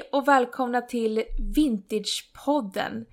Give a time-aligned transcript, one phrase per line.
[0.00, 1.24] Hej och välkomna till
[1.54, 3.06] Vintagepodden.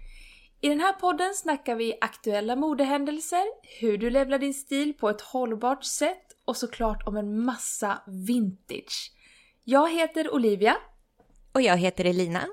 [0.61, 3.43] I den här podden snackar vi aktuella modehändelser,
[3.79, 9.11] hur du levlar din stil på ett hållbart sätt och såklart om en massa vintage.
[9.63, 10.75] Jag heter Olivia.
[11.53, 12.47] Och jag heter Elina.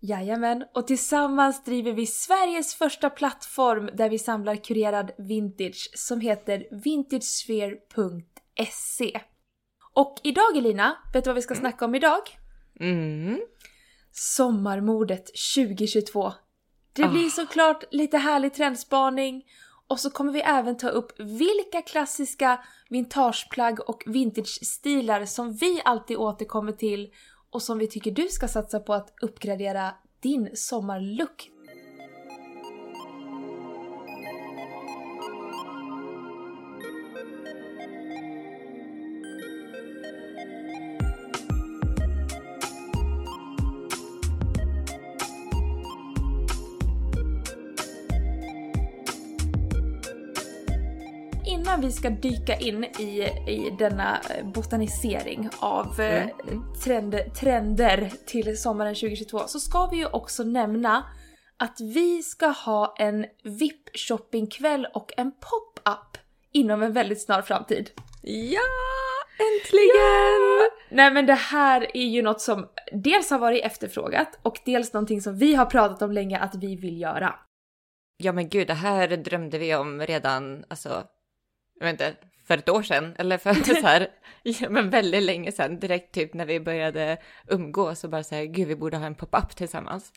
[0.00, 6.66] Jajamän, och tillsammans driver vi Sveriges första plattform där vi samlar kurerad vintage som heter
[6.84, 9.20] vintagesphere.se.
[9.94, 12.41] Och idag Elina, vet du vad vi ska snacka om idag?
[12.82, 13.40] Mm.
[14.12, 16.32] Sommarmodet 2022.
[16.92, 17.30] Det blir Ah.
[17.30, 19.42] såklart lite härlig trendspaning
[19.86, 26.16] och så kommer vi även ta upp vilka klassiska vintageplagg och vintage-stilar som vi alltid
[26.16, 27.10] återkommer till
[27.50, 31.50] och som vi tycker du ska satsa på att uppgradera din sommarlook.
[51.52, 58.12] Innan vi ska dyka in i, i denna eh, botanisering av eh, Mm, trend, trender
[58.26, 61.04] till sommaren 2022 så ska vi ju också nämna
[61.56, 66.18] att vi ska ha en VIP-shoppingkväll och en pop-up
[66.52, 67.90] inom en väldigt snar framtid.
[68.22, 68.60] Ja,
[69.38, 70.70] äntligen!
[70.90, 75.20] Nej men det här är ju något som dels har varit efterfrågat och dels någonting
[75.22, 77.34] som vi har pratat om länge att vi vill göra.
[78.16, 81.04] Ja men gud, det här drömde vi om redan, alltså,
[81.78, 84.08] jag vet inte, för ett år sedan eller för så här,
[84.42, 88.68] ja, men väldigt länge sedan, direkt typ när vi började umgås och bara säga gud
[88.68, 90.12] vi borde ha en pop-up tillsammans.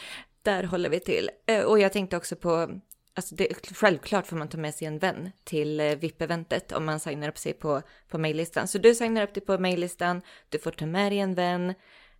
[0.42, 1.31] Där håller vi till.
[1.47, 2.81] Eh, Och jag tänkte också på,
[3.14, 7.00] alltså det, självklart får man ta med sig en vän till eh, VIP-eventet om man
[7.00, 8.69] signar upp sig på, på mejllistan.
[8.69, 11.75] Så du signar upp dig på mejllistan, du får ta med dig en vän.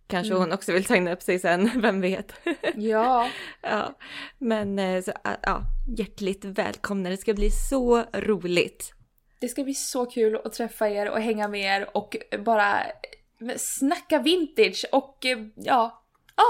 [0.07, 2.33] Kanske hon också vill signa upp sig sen, vem vet?
[2.75, 3.29] Ja.
[3.61, 3.97] ja,
[4.37, 5.61] men eh, så, ah, ja,
[5.97, 7.09] hjärtligt välkomna.
[7.09, 8.93] Det ska bli så roligt.
[9.39, 12.81] Det ska bli så kul att träffa er och hänga med er och bara
[13.57, 16.03] snacka vintage och eh, ja,
[16.35, 16.43] ja,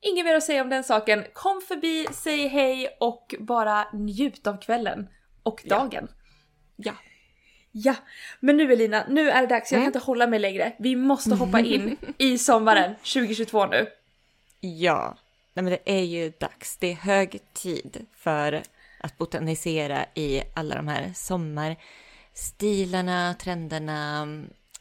[0.00, 1.24] inget mer att säga om den saken.
[1.32, 5.08] Kom förbi, säg hej och bara njut av kvällen
[5.42, 5.76] och Ja.
[5.78, 6.08] dagen.
[6.76, 6.92] Ja.
[7.72, 7.94] Ja,
[8.40, 9.72] men nu Elina, nu är det dags.
[9.72, 9.86] Jag kan Mm.
[9.88, 10.72] inte hålla mig längre.
[10.78, 13.86] Vi måste hoppa in i sommaren 2022 nu.
[14.60, 15.16] Ja,
[15.56, 16.76] Nej, men det är ju dags.
[16.76, 18.62] Det är hög tid för
[19.00, 24.26] att botanisera i alla de här sommarstilarna, trenderna,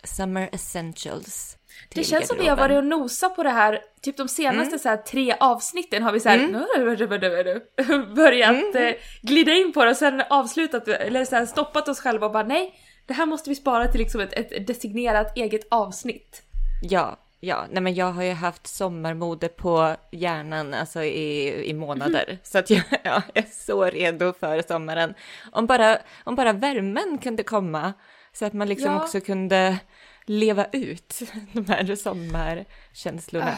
[0.03, 1.57] summer essentials.
[1.89, 4.79] Det känns som vi har varit och nosat på det här, typ de senaste Mm.
[4.79, 6.37] så här, tre avsnitten har vi så här,
[8.15, 8.87] börjat Mm.
[8.87, 12.31] eh, glida in på det och sen avslutat, eller så här, stoppat oss själva och
[12.33, 12.73] bara nej,
[13.05, 16.41] det här måste vi spara till liksom ett, ett designerat eget avsnitt.
[16.83, 17.65] Ja, ja.
[17.71, 22.39] Nej, men jag har ju haft sommarmode på hjärnan alltså i, i månader.
[22.43, 25.13] Så att jag, ja, jag är så redo för sommaren.
[25.51, 27.93] Om bara, om bara värmen kunde komma
[28.33, 29.01] så att man liksom Ja.
[29.01, 29.79] också kunde
[30.25, 31.19] leva ut
[31.53, 33.57] de här sommarkänslorna.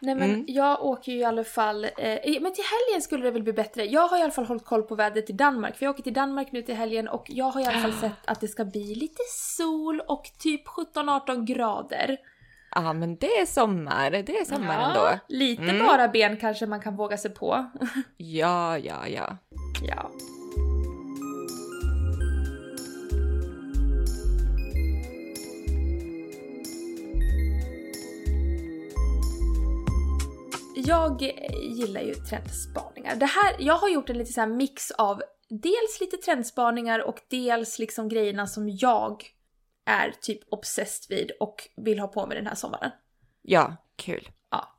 [0.00, 0.44] Nej men Mm.
[0.48, 1.90] jag åker ju i alla fall, eh,
[2.40, 3.84] men till helgen skulle det väl bli bättre.
[3.84, 6.12] Jag har i alla fall hållit koll på vädret i Danmark, för jag åker till
[6.14, 8.94] Danmark nu till helgen och jag har i alla fall sett att det ska bli
[8.94, 9.22] lite
[9.56, 12.16] sol och typ 17-18 grader.
[12.74, 14.10] Ja, men det är sommar.
[14.10, 15.18] Det är sommar ändå.
[15.28, 15.86] lite Mm.
[15.86, 17.66] bara ben kanske man kan våga sig på.
[18.16, 19.36] Ja, ja, ja.
[19.88, 20.10] ja.
[30.86, 31.22] Jag
[31.62, 33.16] gillar ju trendspaningar.
[33.16, 37.78] Det här, jag har gjort en lite så mix av dels lite trendspaningar och dels
[37.78, 39.24] liksom grejerna som jag
[39.86, 42.90] är typ obsessed vid och vill ha på mig den här sommaren.
[43.42, 44.28] Ja, kul.
[44.50, 44.78] Ja.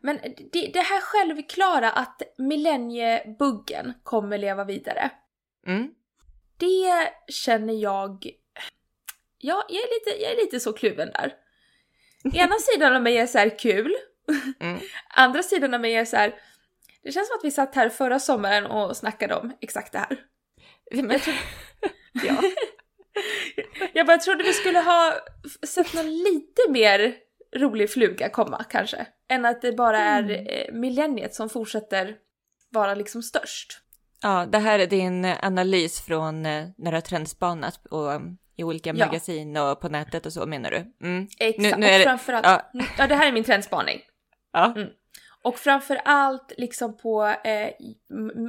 [0.00, 0.18] Men
[0.52, 5.10] det, det här självklara att millenniebuggen kommer leva vidare.
[5.66, 5.88] Mm.
[6.56, 8.30] Det känner jag...
[9.38, 11.34] Ja, jag är lite, jag är lite så kluven där.
[12.34, 13.94] Ena sidan av mig är så här kul.
[14.60, 14.80] Mm.
[15.14, 16.34] Andra sidan av mig är så här...
[17.02, 20.18] Det känns som att vi satt här förra sommaren och snackade om exakt det här.
[20.92, 21.20] Men,
[22.12, 22.42] ja.
[23.92, 25.12] Jag bara trodde vi skulle ha
[25.66, 27.14] sett någon lite mer
[27.56, 29.06] rolig fluga komma kanske.
[29.30, 32.16] Än att det bara är eh, millenniet som fortsätter
[32.70, 33.78] vara liksom störst.
[34.22, 38.22] ja, det här är din analys från när du har trendspanat på,
[38.56, 39.06] i olika Ja.
[39.06, 41.06] magasin och på nätet och så menar du?
[41.06, 41.28] Mm.
[41.38, 42.46] Exakt, Nu- nu och är det- framförallt...
[42.46, 42.70] ja.
[42.72, 42.84] Ja.
[42.98, 44.00] ja, det här är min trendspaning.
[44.54, 44.74] Ja.
[45.42, 47.70] Och framförallt liksom på eh,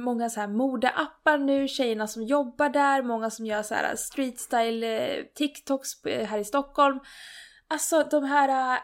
[0.04, 4.38] många så här modeappar nu, tjejerna som jobbar där, många som gör så här street
[4.38, 7.00] style eh, TikToks eh, här i Stockholm.
[7.68, 8.80] Alltså de här eh,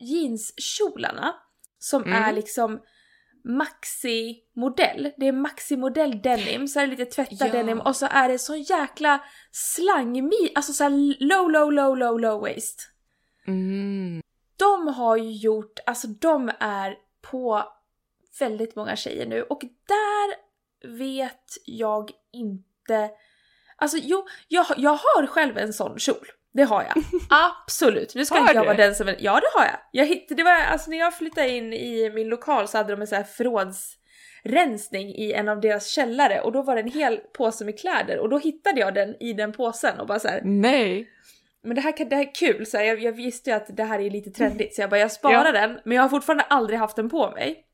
[0.00, 1.34] jeanskjolarna
[1.78, 2.22] som Mm.
[2.22, 2.80] är liksom
[3.44, 5.12] maxi-modell.
[5.16, 7.52] Det är maxi-modell denim, så är det lite tvättad Ja.
[7.52, 9.20] denim och så är det så jäkla
[9.50, 10.88] slangmi, alltså så
[11.20, 12.88] low, low, low, low, low waist.
[13.46, 14.22] Mm.
[14.60, 17.64] De har ju gjort, alltså de är på
[18.40, 20.50] väldigt många tjejer nu och där
[20.98, 23.10] vet jag inte...
[23.76, 26.26] Alltså jo, jag, jag har själv en sån kjol.
[26.52, 27.04] Det har jag.
[27.64, 28.14] Absolut.
[28.14, 28.66] Nu ska Har inte jag du?
[28.66, 29.14] vara den som...
[29.18, 29.78] Ja, det har jag.
[29.92, 33.00] jag hittade, det var, alltså när jag flyttade in i min lokal så hade de
[33.00, 37.16] en sån här förrådsrensning i en av deras källare och då var det en hel
[37.16, 40.40] påse med kläder och då hittade jag den i den påsen och bara så här,
[40.44, 41.10] Nej.
[41.62, 43.76] Men det här, kan- det här är kul, så här, jag, jag visste ju att
[43.76, 46.44] det här är lite trendigt så jag bara jag sparar den men jag har fortfarande
[46.44, 47.66] aldrig haft den på mig.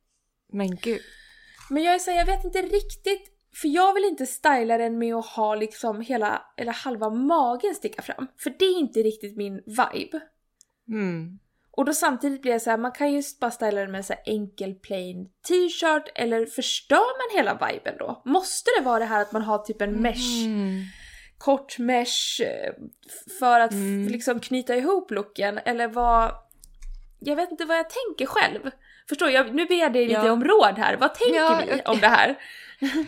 [0.52, 1.00] Men gud.
[1.70, 4.98] Men jag är så här, jag vet inte riktigt, för jag vill inte styla den
[4.98, 8.26] med att ha liksom hela, eller halva magen sticka fram.
[8.38, 10.20] För det är inte riktigt min vibe.
[10.88, 11.38] Mm.
[11.70, 14.04] Och då samtidigt blir jag så här, man kan ju bara styla den med en
[14.04, 18.22] så här enkel plain t-shirt eller förstör man hela viben då?
[18.24, 20.82] Måste det vara det här att man har typ en mesh Mm.
[21.38, 22.72] Kort mesh eh,
[23.38, 24.08] för att Mm.
[24.08, 26.32] liksom knyta ihop looken eller vad...
[27.20, 28.70] Jag vet inte vad jag tänker själv.
[29.08, 29.54] Förstår jag?
[29.54, 30.32] Nu ber jag dig lite Ja.
[30.32, 30.96] om råd här.
[30.96, 31.82] Vad tänker Ja, okej.
[31.86, 32.36] om det här?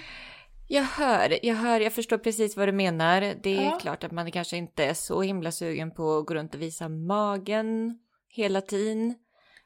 [0.71, 3.21] Jag hör, jag hör, jag förstår precis vad du menar.
[3.43, 3.79] Det är Ja.
[3.81, 6.89] klart att man kanske inte är så himla sugen på att gå runt och visa
[6.89, 7.99] magen
[8.29, 9.15] hela tiden.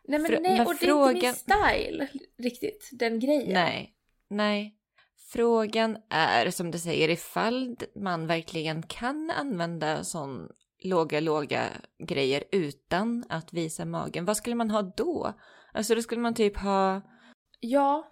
[0.09, 3.53] Nej men Frå- nej, och det är inte min style riktigt, den grejen.
[3.53, 3.93] Nej,
[4.29, 4.75] nej.
[5.32, 10.49] Frågan är som du säger ifall man verkligen kan använda sån
[10.82, 11.64] låga, låga
[11.99, 14.25] grejer utan att visa magen.
[14.25, 15.32] Vad skulle man ha då?
[15.73, 17.00] Alltså då skulle man typ ha...
[17.61, 18.08] Ja.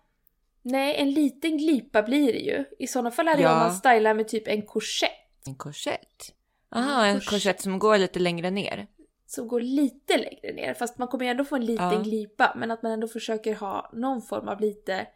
[0.62, 2.64] Nej, en liten glipa blir det ju.
[2.78, 3.52] I sådana fall är det Ja.
[3.52, 5.10] om man stylar med typ en korsett.
[5.46, 6.34] En korsett.
[6.74, 7.30] Aha, en korsett.
[7.30, 8.86] korsett som går lite längre ner.
[9.26, 10.74] Som går lite längre ner.
[10.74, 12.00] Fast man kommer ju ändå få en liten Ja.
[12.02, 12.54] glipa.
[12.56, 15.06] Men att man ändå försöker ha någon form av lite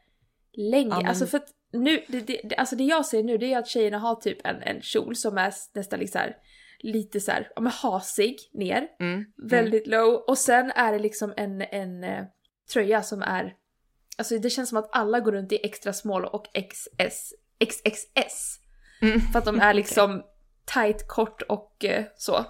[0.53, 0.89] längre.
[0.91, 3.59] Ja, men- Alltså för att nu, det, det, alltså det jag ser nu det är
[3.59, 6.37] att tjejerna har typ en, en kjol som är nästan liksom här,
[6.79, 8.89] lite så här, ja men hasig ner.
[9.01, 9.25] Mm.
[9.37, 10.25] Väldigt low.
[10.29, 12.25] Och sen är det liksom en, en eh,
[12.73, 13.55] tröja som är...
[14.19, 17.33] Alltså det känns som att alla går runt i extra small och XS,
[17.65, 18.59] XXS.
[19.03, 19.21] Mm.
[19.21, 20.23] För att de är liksom
[20.65, 22.45] tight, kort och eh, så.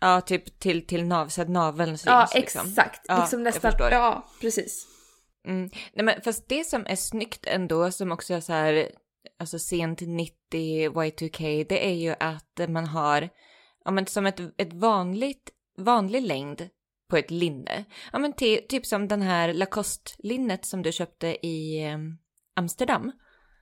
[0.00, 2.06] Ja, typ till, till nav, så att naveln syns.
[2.06, 2.68] Ja, liksom.
[2.68, 3.06] exakt.
[3.08, 3.72] Liksom jag nästan.
[3.90, 4.97] Ja, precis.
[5.46, 5.70] Mm.
[5.92, 8.88] Nej, men fast det som är snyggt ändå, som också är så här,
[9.38, 13.28] alltså sent 90 Y2K, det är ju att man har,
[13.84, 16.68] ja men som ett, ett vanligt, vanlig längd
[17.10, 17.84] på ett linne.
[18.12, 21.98] Ja men ty, typ som den här Lacoste-linnet som du köpte i eh,
[22.56, 23.12] Amsterdam.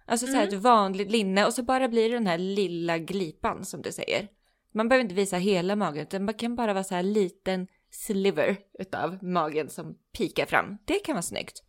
[0.06, 0.54] Alltså så här Mm.
[0.54, 4.28] ett vanligt linne och så bara blir det den här lilla glipan som du säger.
[4.74, 8.56] Man behöver inte visa hela magen utan man kan bara vara så här liten sliver
[8.78, 10.78] utav magen som pikar fram.
[10.84, 11.62] Det kan vara snyggt.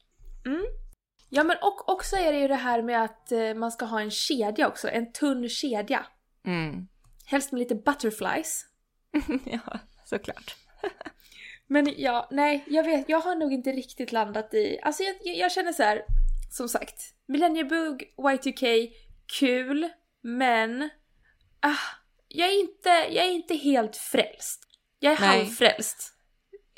[1.29, 4.01] Ja men och också är det ju det här med att eh, man ska ha
[4.01, 6.05] en kedja också, en tunn kedja.
[6.45, 6.87] Mm.
[7.25, 8.65] Helst med lite butterflies.
[9.45, 10.55] ja, såklart.
[11.67, 15.35] Men ja, nej, jag vet, jag har nog inte riktigt landat i, alltså jag, jag,
[15.35, 16.01] jag känner så här,
[16.51, 18.89] som sagt, Millenniebug, Y2K,
[19.39, 19.89] kul,
[20.21, 20.89] men
[21.59, 21.75] ah,
[22.27, 24.63] jag är inte, jag är inte helt frälst.
[24.99, 25.29] Jag är Nej.
[25.29, 26.16] halvfrälst.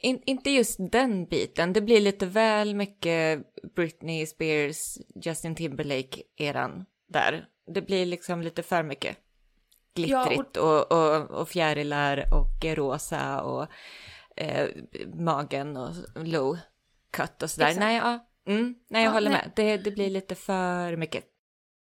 [0.01, 1.73] In, inte just den biten.
[1.73, 3.43] Det blir lite väl mycket
[3.75, 7.45] Britney Spears, Justin Timberlake-eran där.
[7.73, 9.17] Det blir liksom lite för mycket
[9.95, 13.67] glittrigt och, och, och fjärilar och rosa och
[14.35, 14.67] eh,
[15.13, 16.57] magen och low
[17.11, 17.67] cut och sådär.
[17.67, 17.79] Exakt.
[17.79, 18.25] Nej, ja.
[18.47, 19.41] Mm, nej, jag Ja, håller nej.
[19.45, 19.51] med.
[19.55, 21.25] Det, det blir lite för mycket.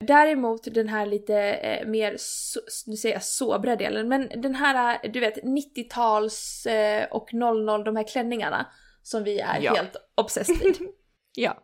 [0.01, 5.00] Däremot den här lite eh, mer, so, nu säger jag sobra delen, men den här,
[5.03, 8.65] eh, du vet 90-tals eh, och 00, de här klänningarna
[9.03, 9.74] som vi är Ja.
[9.75, 10.77] helt obsessed vid.
[11.36, 11.58] Ja.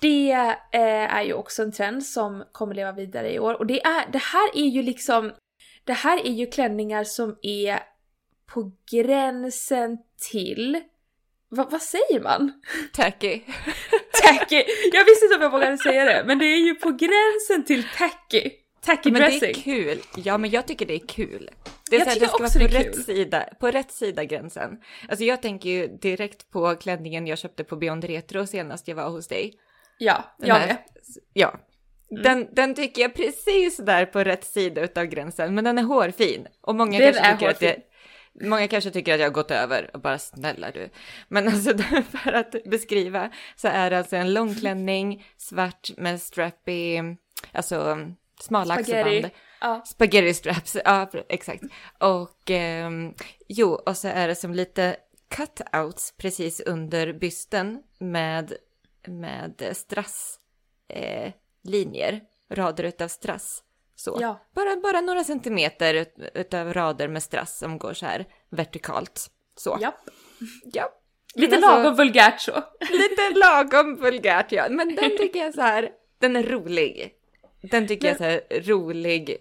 [0.00, 0.32] Det
[0.72, 4.12] eh, är ju också en trend som kommer leva vidare i år och det, är,
[4.12, 5.32] det här är ju liksom,
[5.84, 7.78] det här är ju klänningar som är
[8.46, 9.98] på gränsen
[10.30, 10.80] till,
[11.48, 12.62] vad, vad säger man?
[12.92, 13.40] Tacky.
[14.22, 14.64] Tacky!
[14.92, 17.84] Jag visste inte om jag vågade säga det, men det är ju på gränsen till
[17.98, 18.50] tacky.
[18.84, 19.50] Tacky Men det dressing.
[19.50, 19.98] är kul.
[20.16, 21.50] Ja, men jag tycker det är kul.
[21.90, 23.04] Det, är Jag så här, tycker det ska vara på det rätt, kul.
[23.04, 24.70] sida, på rätt sida gränsen.
[25.08, 29.08] Alltså jag tänker ju direkt på klänningen jag köpte på Beyond Retro senast jag var
[29.10, 29.52] hos dig.
[29.98, 30.76] Ja, Den jag här- med.
[31.32, 31.54] Ja.
[32.10, 32.22] Mm.
[32.22, 36.46] Den, den tycker jag precis där på rätt sida utav gränsen, men den är hårfin.
[36.60, 37.76] Och många Den kanske tycker att det,
[38.40, 40.88] Många kanske tycker att jag har gått över och bara snälla du.
[41.28, 41.78] Men alltså
[42.10, 46.98] för att beskriva så är det alltså en långklänning, svart med strappy,
[47.52, 47.98] alltså
[48.40, 49.30] smala axelband.
[49.60, 49.82] Ja.
[49.86, 51.62] Spaghetti straps, ja exakt.
[51.98, 53.14] Och ehm,
[53.48, 54.96] jo, och så är det som lite
[55.28, 58.52] cutouts precis under bysten med,
[59.06, 60.38] med strass
[60.88, 62.20] eh, linjer,
[62.50, 63.62] rader utav strass.
[64.02, 64.18] Så.
[64.20, 64.40] Ja.
[64.54, 69.30] Bara, bara några centimeter ut, utav rader med strass som går så här vertikalt.
[69.56, 69.78] Så.
[69.80, 70.10] Japp.
[70.72, 70.88] Ja.
[71.34, 72.52] Lite alltså- lagom vulgärt så.
[72.80, 77.14] Lite lagom vulgärt ja, men den tycker jag så här, den är rolig.
[77.62, 79.36] Den tycker jag är så här rolig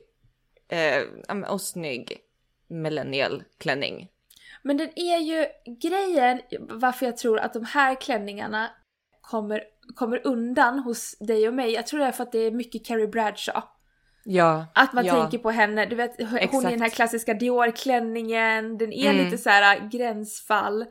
[0.70, 2.18] eh, ja, och snygg
[2.68, 4.08] millennial klänning.
[4.64, 5.48] Men den är ju
[5.82, 8.72] grejen varför jag tror att de här klänningarna
[9.22, 9.64] kommer,
[9.96, 11.72] kommer undan hos dig och mig.
[11.72, 13.64] Jag tror det är för att det är mycket Carrie Bradshaw.
[14.24, 16.70] Ja, Att man ja, tänker på henne, du vet hon i Exakt.
[16.70, 19.26] den här klassiska Dior-klänningen, den är Mm.
[19.26, 20.86] lite så här äh, gränsfall.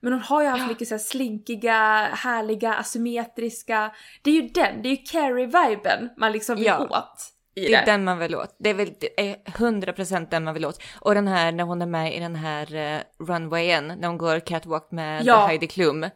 [0.00, 0.68] Men hon har ju haft Ja.
[0.68, 3.92] mycket så här slinkiga, härliga, asymmetriska.
[4.22, 6.84] Det är ju den, det är ju Carrie-viben man liksom vill Ja.
[6.90, 7.30] åt.
[7.56, 8.56] I Det är den man vill åt.
[8.58, 10.82] Det är väl det är 100% den man vill åt.
[11.00, 14.40] Och den här när hon är med i den här eh, runwayen, när hon går
[14.40, 15.46] catwalk med Ja.
[15.46, 16.06] Heidi Klum.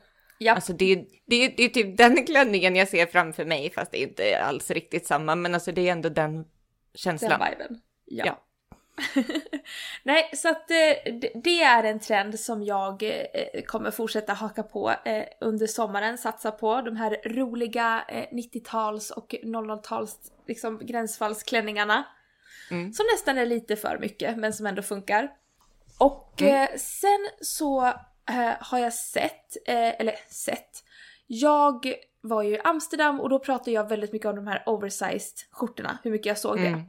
[0.40, 0.56] Japp.
[0.56, 3.92] Alltså det är, det, är, det är typ den klänningen jag ser framför mig, fast
[3.92, 5.34] det är inte alls riktigt samma.
[5.34, 6.44] Men alltså det är ändå den
[7.04, 7.40] Den känslan.
[7.50, 7.80] viben.
[8.04, 8.24] Ja.
[8.26, 8.38] Ja.
[10.02, 14.90] Nej, så att eh, det- är en trend som jag eh, kommer fortsätta haka på
[15.04, 16.80] eh, under sommaren, satsa på.
[16.82, 22.04] De här roliga eh, 90-tals och 00-tals liksom, gränsfallsklänningarna.
[22.70, 22.92] Mm.
[22.92, 25.30] Som nästan är lite för mycket, men som ändå funkar.
[25.98, 26.68] Och Mm.
[26.78, 27.92] sen så
[28.60, 30.84] har jag sett, eller sett,
[31.26, 35.38] jag var ju i Amsterdam och då pratade jag väldigt mycket om de här oversized
[35.50, 36.66] skjortorna, hur mycket jag såg det.
[36.66, 36.80] Mm.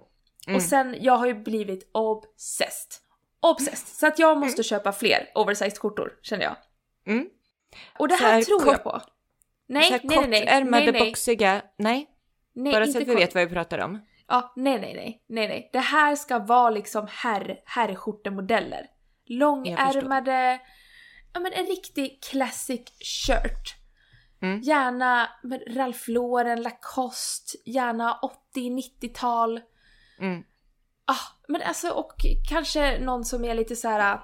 [0.47, 0.55] Mm.
[0.55, 2.91] Och sen, jag har ju blivit obsessed.
[3.41, 3.87] Obsessed!
[3.87, 6.55] Så att jag måste köpa fler oversized skjortor, känner jag.
[7.07, 7.29] Mm.
[7.99, 9.01] Och det här här tror kort- jag på.
[9.67, 12.07] Nej, nej, nej, nej, nej, kortärmade, nej, boxiga, nej,
[12.53, 14.05] nej, bara så att vi vet vad vi pratar om.
[14.27, 15.69] Ja, nej, nej, nej, nej, nej.
[15.73, 18.87] Det här ska vara liksom herr, herrskjortemodeller.
[19.25, 20.59] Långärmade,
[21.33, 23.78] ja men en riktig classic shirt.
[24.41, 24.61] Mm.
[24.61, 28.19] Gärna med Ralph Lauren, Lacoste, gärna
[28.55, 29.61] 80-90-tal.
[30.19, 30.43] Mm.
[31.05, 32.13] Ah, men alltså och
[32.49, 34.19] kanske någon som är lite så här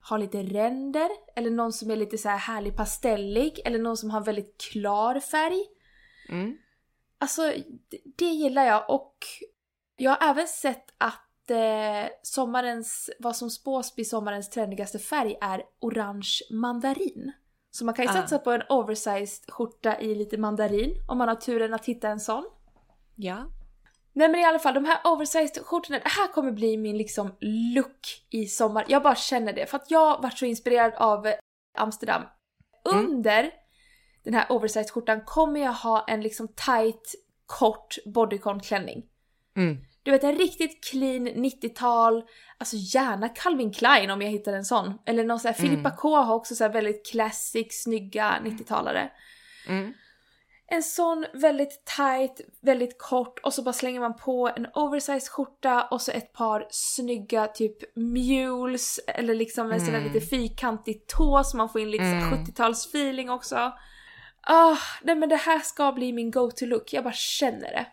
[0.00, 4.10] har lite ränder, eller någon som är lite så här härlig pastellig, eller någon som
[4.10, 5.64] har väldigt klar färg.
[6.28, 6.56] Mm.
[7.18, 7.42] Alltså,
[7.90, 9.16] det, det gillar jag och
[9.96, 15.62] jag har även sett att eh, sommarens, vad som spås bli sommarens trendigaste färg är
[15.80, 17.32] orange mandarin.
[17.76, 18.12] Så man kan ju Ah.
[18.14, 22.20] satsa på en oversized skjorta i lite mandarin om man har turen att hitta en
[22.20, 22.44] sån.
[23.16, 23.50] Ja.
[24.12, 27.36] Nej men i alla fall, de här oversized skjortorna, det här kommer bli min liksom
[27.74, 28.84] look i sommar.
[28.88, 31.34] Jag bara känner det, för att jag varit så inspirerad av eh,
[31.78, 32.22] Amsterdam.
[32.92, 33.06] Mm.
[33.06, 33.50] Under
[34.24, 37.14] den här oversized skjortan kommer jag ha en liksom tight,
[37.46, 39.02] kort bodycon-klänning.
[39.56, 39.84] Mm.
[40.06, 42.24] Du vet en riktigt clean 90-tal,
[42.58, 44.98] alltså gärna Calvin Klein om jag hittar en sån.
[45.06, 45.70] Eller någon sån här, Mm.
[45.70, 49.10] Filippa K har också så här väldigt classic, snygga 90-talare.
[49.68, 49.92] Mm.
[50.68, 55.82] En sån väldigt tight, väldigt kort och så bara slänger man på en oversized skjorta
[55.90, 60.12] och så ett par snygga typ mules eller liksom en sån där Mm.
[60.12, 62.44] lite fyrkantig tå så man får in lite här Mm.
[62.44, 63.72] 70-tals feeling också.
[64.48, 67.86] Ah, nej men det här ska bli min go-to-look, jag bara känner det.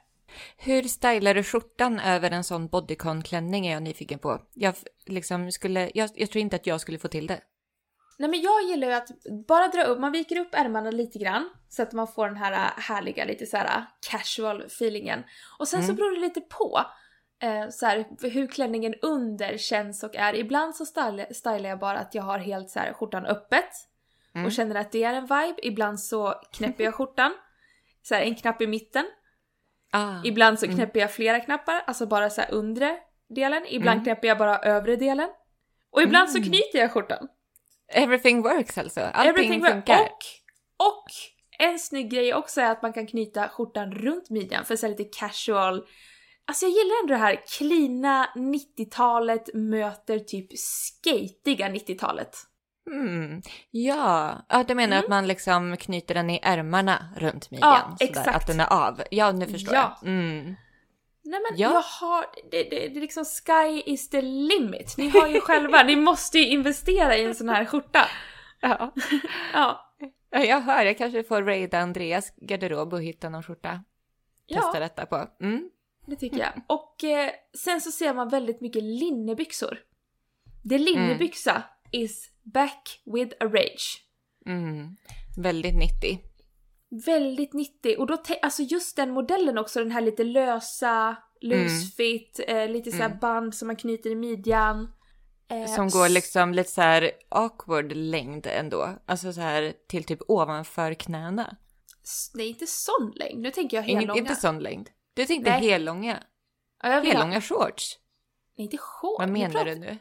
[0.57, 4.41] Hur stylar du skjortan över en sån bodycon-klänning är jag nyfiken på.
[4.53, 4.75] Jag,
[5.05, 7.41] liksom skulle, jag, jag tror inte att jag skulle få till det.
[8.19, 9.09] Nej men jag gillar ju att
[9.47, 12.51] bara dra upp, man viker upp ärmarna lite grann så att man får den här
[12.51, 15.23] äh, härliga lite så här äh, casual feelingen.
[15.59, 15.95] Och sen så Mm.
[15.95, 16.81] beror det lite på
[17.43, 20.33] eh, så här, hur klänningen under känns och är.
[20.35, 20.85] Ibland så
[21.31, 23.69] stylar jag bara att jag har helt så här skjortan öppet
[24.35, 24.45] Mm.
[24.45, 25.55] och känner att det är en vibe.
[25.63, 27.31] Ibland så knäpper jag skjortan.
[28.03, 29.05] så här, en knapp i mitten.
[29.93, 30.15] Ah.
[30.23, 32.97] Ibland så knäpper jag flera knappar, alltså bara så här undre
[33.29, 33.63] delen.
[33.67, 34.03] Ibland Mm.
[34.03, 35.29] knäpper jag bara övre delen.
[35.91, 37.27] Och ibland så knyter jag skjortan.
[37.93, 38.99] Everything works alltså?
[39.01, 39.99] Allting Everything funkar?
[39.99, 40.17] Och,
[40.87, 41.05] och
[41.59, 45.03] en snygg grej också är att man kan knyta skjortan runt midjan för så lite
[45.03, 45.85] casual.
[46.45, 52.37] Alltså jag gillar ändå det här klina 90-talet möter typ skatiga 90-talet.
[52.91, 53.41] Mm.
[53.71, 55.03] Ja, ja, du menar Mm.
[55.05, 57.95] att man liksom knyter den i ärmarna runt midjan?
[57.99, 58.27] Ja, sådär.
[58.35, 59.01] Att den är av.
[59.11, 59.97] Ja, nu förstår Ja.
[60.01, 60.09] jag.
[60.09, 60.43] Mm.
[61.25, 61.71] Nej men Ja.
[61.73, 64.97] jag har, det, det, det är liksom sky is the limit.
[64.97, 68.05] Ni har ju själva, ni måste ju investera i en sån här skjorta.
[68.61, 68.93] Ja.
[69.53, 69.93] Ja.
[70.29, 70.85] Ja, jag hör.
[70.85, 73.83] Jag kanske får raida Andreas garderob och hitta någon skjorta.
[74.53, 75.27] Testa Ja, detta på.
[75.41, 75.69] Mm.
[76.07, 76.51] det tycker jag.
[76.67, 79.77] Och eh, sen så ser man väldigt mycket linnebyxor.
[80.63, 84.03] Det linnebyxa is back with a rage.
[84.45, 84.97] Mm.
[85.37, 86.23] Väldigt nyttig.
[87.05, 92.39] Väldigt 90 och då alltså just den modellen också, den här lite lösa, loose fit,
[92.47, 93.17] eh, lite så Mm.
[93.19, 94.91] band som man knyter i midjan.
[95.49, 98.89] Eh, Som går liksom lite så här awkward längd ändå.
[99.05, 101.57] Alltså så här till typ ovanför knäna.
[102.33, 103.41] Nej, inte sån längd.
[103.41, 104.19] Nu tänker jag hellånga.
[104.19, 104.89] inte sån längd.
[105.13, 105.69] Du tänkte Nej.
[105.69, 106.23] hellånga.
[106.83, 107.99] Ja, jag vill ha- Hellånga shorts.
[108.57, 109.19] Nej, inte shorts.
[109.19, 109.97] Vad menar pratar- du nu?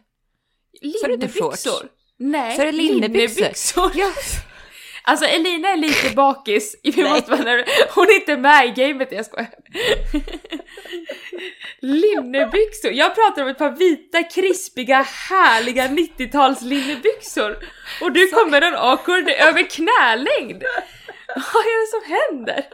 [0.80, 1.88] Linnebyxor.
[2.30, 3.40] Nej, Så är det linnebyxor?
[3.40, 3.90] linnebyxor.
[3.94, 4.10] Ja.
[5.04, 7.12] Alltså Elina är lite bakis, vi Nej.
[7.12, 7.64] måste vara nerv-
[7.94, 9.50] hon är inte med i gamet, jag skojar.
[11.80, 17.56] linnebyxor, jag pratar om ett par vita, krispiga, härliga 90-tals linnebyxor.
[18.00, 20.62] Och du kommer med en awkward över knälängd.
[21.34, 22.64] Vad är det som händer?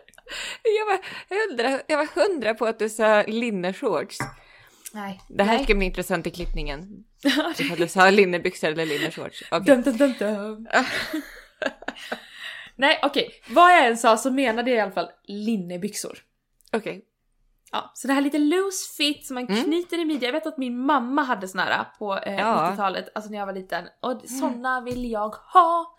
[0.62, 0.98] Jag var,
[1.48, 4.16] hundra, jag var hundra på att du sa linneshorts.
[4.92, 5.20] Nej.
[5.28, 5.64] Det här Nej.
[5.64, 7.04] ska bli intressant i klippningen.
[7.58, 9.42] Ifall du sa linnebyxor eller linneshorts.
[9.50, 9.76] Okej.
[9.76, 10.68] Dum, dum, dum, dum.
[12.76, 16.18] Nej okej, vad jag än sa så menade jag i alla fall linnebyxor.
[16.72, 17.04] Okej.
[17.72, 19.64] Ja, så det här lite loose fit som man Mm.
[19.64, 20.22] knyter i midjan.
[20.26, 22.70] Jag vet att min mamma hade såna här på eh, Ja.
[22.70, 23.84] 90-talet, alltså när jag var liten.
[24.00, 25.96] Och såna vill jag ha!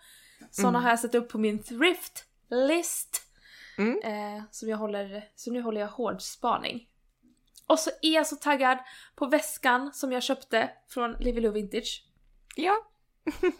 [0.50, 0.82] Såna Mm.
[0.82, 3.22] har jag satt upp på min thrift list.
[3.78, 4.00] Mm.
[4.04, 6.86] Eh, som jag håller, så nu håller jag hård spaning.
[7.70, 8.78] Och så är jag så taggad
[9.16, 12.04] på väskan som jag köpte från Livy Lou Vintage.
[12.56, 12.76] Ja.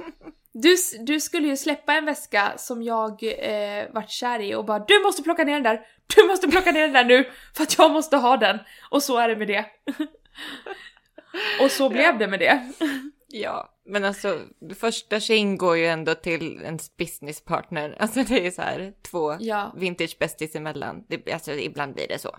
[0.53, 4.79] Du, du skulle ju släppa en väska som jag eh, vart kär i och bara
[4.79, 7.79] du måste plocka ner den där, du måste plocka ner den där nu för att
[7.79, 8.59] jag måste ha den.
[8.91, 9.67] Och så är det med det.
[11.65, 12.73] och så blev det med det.
[13.29, 14.41] Ja, men alltså
[14.75, 17.97] första tjejen går ju ändå till ens businesspartner.
[17.99, 21.05] Alltså det är så här två Ja, vintage bästis emellan.
[21.09, 22.37] Det, alltså ibland blir det så.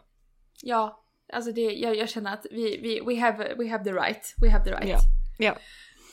[0.62, 1.01] ja.
[1.34, 4.36] Alltså det, jag, jag känner att vi, vi we, have, we have the right.
[4.42, 4.90] We have the right.
[4.90, 5.00] Ja.
[5.38, 5.58] Ja.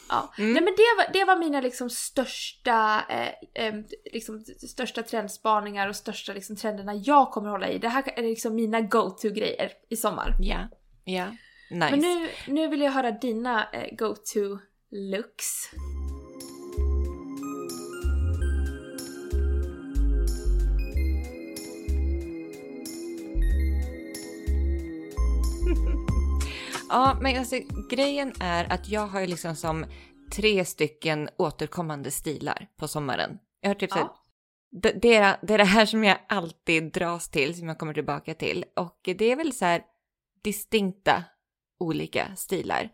[0.08, 0.34] Ja.
[0.38, 0.52] Mm.
[0.52, 3.74] Nej men det var, det var mina liksom största, eh, eh,
[4.12, 7.78] liksom, största trendspaningar och största liksom, trenderna jag kommer hålla i.
[7.78, 10.36] Det här är liksom mina go-to-grejer i sommar.
[10.40, 10.68] Ja.
[11.04, 11.26] Ja.
[11.70, 11.90] Nice.
[11.90, 15.68] Men nu, nu vill jag höra dina eh, go-to-looks.
[26.88, 27.56] Ja, men alltså
[27.90, 29.84] grejen är att jag har ju liksom som
[30.32, 33.38] tre stycken återkommande stilar på sommaren.
[33.60, 34.24] Jag har typ så Ja.
[34.82, 37.94] det, det, är, det är det här som jag alltid dras till, som jag kommer
[37.94, 38.64] tillbaka till.
[38.76, 39.82] Och det är väl så här
[40.44, 41.24] distinkta
[41.80, 42.90] olika stilar.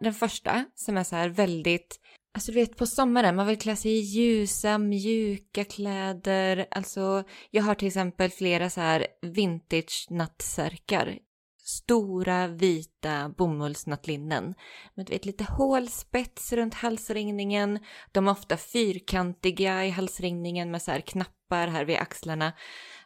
[0.00, 2.00] Den första som är så här väldigt,
[2.34, 6.66] alltså du vet på sommaren, man vill klä sig i ljusa, mjuka kläder.
[6.70, 11.18] Alltså jag har till exempel flera så här vintage nattsärkar.
[11.70, 14.54] Stora vita bomullsnattlinnen
[14.94, 17.78] med vet, lite hålspets runt halsringningen.
[18.12, 22.52] De är ofta fyrkantiga i halsringningen med så här knappar här vid axlarna.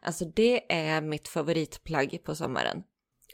[0.03, 2.83] Alltså det är mitt favoritplagg på sommaren.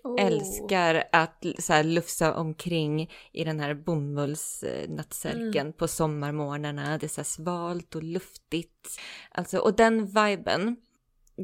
[0.04, 0.26] Oh.
[0.26, 6.98] Älskar att så här, lufsa omkring i den här bomullsnattsärken på sommarmorgnarna.
[6.98, 9.00] Det är så här svalt och luftigt.
[9.30, 10.76] Alltså, och den viben,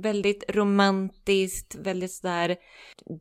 [0.02, 2.56] väldigt romantiskt, väldigt sådär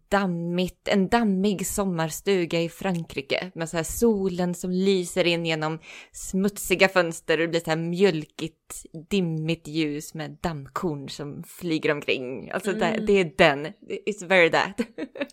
[0.09, 5.79] dammigt, en dammig sommarstuga i Frankrike med så här solen som lyser in genom
[6.11, 12.51] smutsiga fönster och det blir så här mjölkigt, dimmigt ljus med dammkorn som flyger omkring.
[12.51, 13.05] Alltså det, Mm.
[13.05, 13.67] det är den,
[14.07, 14.79] it's very that.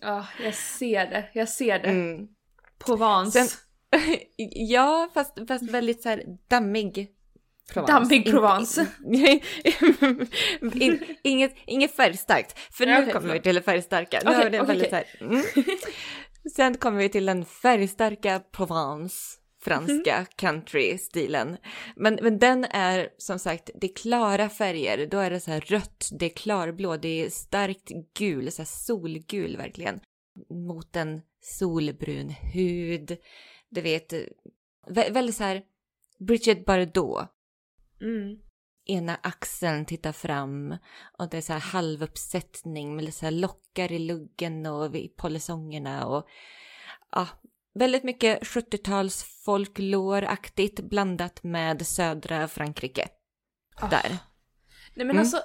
[0.00, 1.28] Ja, jag ser det.
[1.34, 1.88] Jag ser det.
[1.88, 2.28] Mm.
[2.84, 3.38] Provence.
[3.46, 3.58] Sen-
[4.68, 7.08] ja, fast, fast väldigt så här dammig
[7.72, 7.92] Provence.
[7.92, 8.86] Dammig Provence.
[10.74, 14.20] in, inget, inget färgstarkt, för nu okej, kommer vi till det färgstarka.
[14.24, 15.42] Nu Okej, har vi okej, väldigt här, mm.
[16.54, 19.38] Sen kommer vi till den färgstarka Provence.
[19.64, 21.56] franska country-stilen.
[21.96, 25.06] Men, men den är som sagt, det är klara färger.
[25.06, 29.56] Då är det så här rött, det är klarblå, det är starkt gul, så solgul
[29.56, 30.00] verkligen.
[30.68, 33.16] Mot en solbrun hud.
[33.70, 34.12] Du vet,
[34.88, 35.62] vä väldigt så här
[36.18, 37.28] Bridget Bardot.
[38.02, 38.38] Mm.
[38.84, 40.76] Ena axeln tittar fram
[41.18, 46.06] och det är så här halvuppsättning med lite så lockar i luggen och i polisongerna
[46.06, 46.26] och
[47.12, 47.28] ja,
[47.74, 53.08] väldigt mycket 70-tals folkloraktigt blandat med södra Frankrike.
[53.76, 53.88] Ah.
[53.88, 54.18] Där.
[54.94, 55.20] Nej men Mm.
[55.20, 55.42] alltså,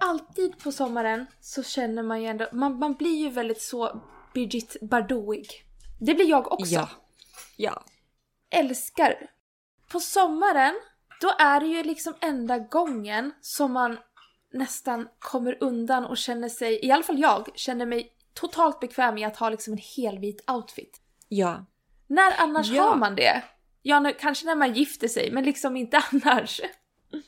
[0.00, 4.02] alltid på sommaren så känner man ju ändå, man, man blir ju väldigt så
[4.34, 5.64] Brigitte Bardotig.
[6.00, 6.74] Det blir jag också.
[6.74, 6.88] Ja.
[7.56, 7.84] Ja.
[8.50, 9.30] Älskar.
[9.88, 10.74] På sommaren,
[11.20, 13.98] då är det ju liksom enda gången som man
[14.52, 19.24] nästan kommer undan och känner sig, i alla fall jag, känner mig totalt bekväm i
[19.24, 21.00] att ha liksom en helvit outfit.
[21.28, 21.66] Ja.
[22.06, 22.82] När annars Ja.
[22.82, 23.42] har man det?
[23.82, 26.60] Ja, nu, kanske när man gifter sig, men liksom inte annars.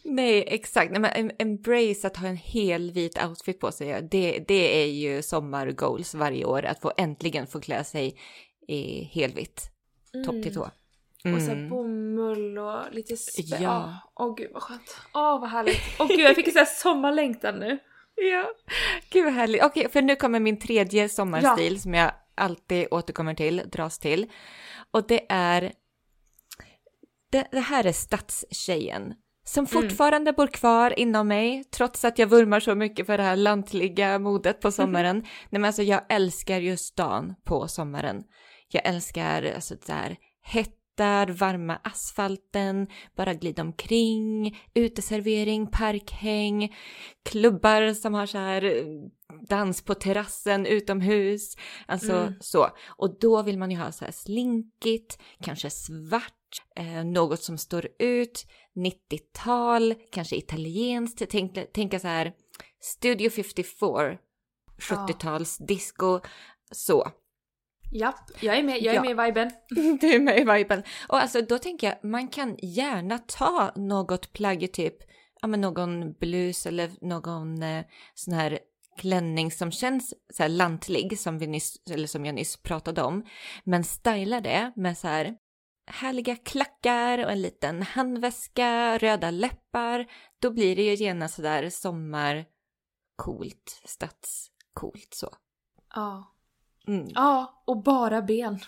[0.05, 0.93] Nej, exakt.
[0.93, 4.03] Nej, men em- embrace att ha en hel vit outfit på sig.
[4.11, 6.65] Det, det är ju sommargoals varje år.
[6.65, 8.19] Att få äntligen få klä sig
[8.69, 9.71] i helvitt.
[10.27, 10.71] Topp till tå.
[11.25, 11.69] Och så Mm.
[11.69, 13.57] bomull och lite spä...
[13.63, 13.99] Ja.
[14.15, 14.97] Åh oh, gud vad skönt.
[15.15, 15.81] Åh vad härligt.
[15.99, 17.79] Åh gud jag fick en sommarlängtan nu.
[18.15, 18.45] Ja,
[19.11, 19.65] gud vad härligt.
[19.65, 24.27] Okej, för nu kommer min tredje sommarstil som jag alltid återkommer till, dras till.
[24.91, 25.73] Och det är...
[27.33, 29.15] Det, det här är stadstjejen.
[29.45, 33.37] Som fortfarande bor kvar inom mig, trots att jag vurmar så mycket för det här
[33.37, 35.17] lantliga modet på sommaren.
[35.51, 38.23] Nej men alltså jag älskar ju stan på sommaren.
[38.69, 40.17] Jag älskar alltså det här
[40.93, 46.75] hettar, varma asfalten, bara glida omkring, uteservering, parkhäng,
[47.23, 48.85] klubbar som har så här eh,
[49.49, 51.57] dans på terrassen utomhus.
[51.87, 52.35] Alltså Mm.
[52.41, 52.69] så.
[52.99, 56.33] Och då vill man ju ha så här slinkigt, kanske svart,
[56.77, 61.23] eh, något som står ut, 90-tal, kanske italienskt.
[61.31, 62.33] Tänk, tänka så här
[62.81, 64.19] Studio 54,
[64.79, 66.21] 70-tals disco,
[66.71, 67.13] så.
[67.93, 69.03] Japp, jag är med, jag är Ja.
[69.03, 69.51] med i viben.
[70.01, 70.83] Du är med i viben.
[71.09, 74.97] Och alltså då tänker jag, man kan gärna ta något plagg, typ
[75.41, 78.59] ja, men någon blus eller någon eh, sån här
[78.99, 83.25] klänning som känns så här lantlig som, vi nyss, eller som jag nyss pratade om.
[83.65, 85.35] Men styla det med så här
[85.87, 90.07] härliga klackar och en liten handväska, röda läppar.
[90.43, 95.29] Då blir det ju genast så där sommarcoolt, stadscoolt så.
[95.95, 96.32] Ja.
[96.87, 97.09] Mm.
[97.15, 98.59] Ja, och bara ben.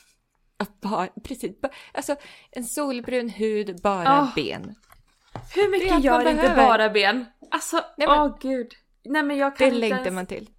[0.81, 1.53] Bara, precis,
[1.92, 2.16] alltså
[2.50, 4.33] en solbrun hud, bara Ah.
[4.37, 4.74] ben.
[5.55, 7.24] Hur Det mycket man gör inte bara ben?
[7.50, 8.72] Alltså, åh men- gud.
[9.05, 10.14] Nej men jag kan Det inte längtar ens...
[10.14, 10.50] man till.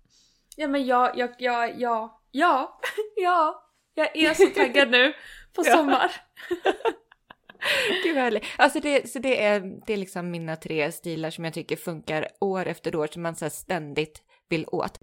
[0.55, 2.79] Ja men jag, jag, jag, ja, ja,
[3.15, 3.61] ja.
[3.93, 5.13] Jag är så taggad nu
[5.55, 6.11] på sommar.
[8.03, 8.43] Gud vad härligt.
[8.57, 12.27] Alltså det, så det är, det är liksom mina tre stilar som jag tycker funkar
[12.41, 14.99] år efter år som man så ständigt vill åt.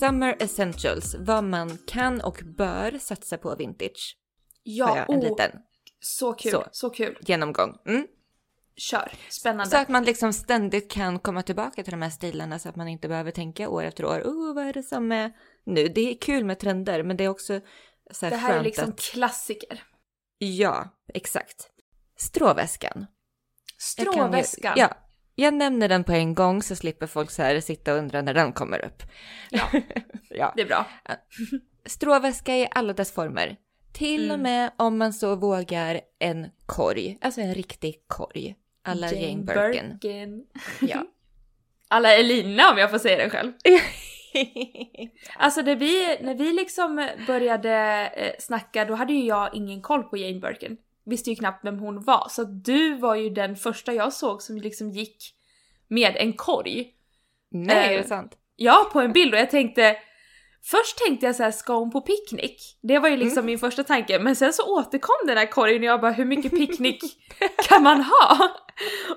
[0.00, 4.16] Summer Essentials, vad man kan och bör satsa på vintage.
[4.16, 5.50] Har Ja, jag en oh, liten
[6.00, 6.64] så kul, Så.
[6.72, 6.90] så.
[6.90, 7.18] kul.
[7.20, 7.76] genomgång.
[7.86, 8.06] Mm.
[8.76, 9.70] Kör, spännande.
[9.70, 12.88] Så att man liksom ständigt kan komma tillbaka till de här stilarna så att man
[12.88, 14.22] inte behöver tänka år efter år.
[14.24, 15.32] Oh, vad är det som är
[15.66, 15.88] nu?
[15.88, 17.60] Det är kul med trender, men det är också
[18.10, 19.00] så här det här är liksom att...
[19.00, 19.82] klassiker.
[20.38, 21.70] Ja, exakt.
[22.16, 23.06] Stråväskan.
[23.96, 24.74] Jag kan ju- Stråväskan.
[24.76, 24.94] Ja,
[25.34, 28.34] jag nämner den på en gång så slipper folk så här sitta och undra när
[28.34, 29.02] den kommer upp.
[29.50, 29.68] Ja.
[30.30, 30.52] ja.
[30.56, 30.86] Det är bra.
[31.86, 33.56] Stråväska i alla dess former.
[33.92, 34.42] Till och Mm.
[34.42, 38.54] med om man så vågar en korg, alltså en riktig korg.
[38.82, 39.98] Alla Jane, Birkin.
[40.00, 40.44] Birkin.
[40.80, 41.04] Ja.
[41.88, 43.52] Alla Elina om jag får säga det själv.
[45.36, 47.72] Alltså när vi, när vi liksom började
[48.16, 50.76] eh, snacka då hade ju jag ingen koll på Jane Birkin.
[51.06, 52.26] Visste ju knappt vem hon var.
[52.30, 55.34] Så du var ju den första jag såg som liksom gick
[55.88, 56.90] med en korg.
[57.50, 58.38] Nej, Eh, är det sant?
[58.56, 59.96] Ja, på en bild och jag tänkte
[60.66, 62.78] Först tänkte jag så här, ska hon på picknick?
[62.82, 65.84] Det var ju liksom min första tanke, men sen så återkom den här korgen och
[65.84, 67.02] jag bara, hur mycket picknick
[67.68, 68.48] kan man ha?